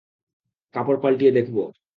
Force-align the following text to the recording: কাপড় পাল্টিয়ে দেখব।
কাপড় 0.75 0.99
পাল্টিয়ে 1.03 1.31
দেখব। 1.31 1.57